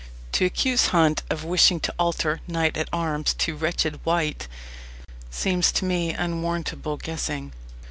[0.31, 4.47] To accuse Hunt of wishing to alter "knight at arms" to "wretched wight"
[5.29, 7.53] seems to me unwarrantable guessing.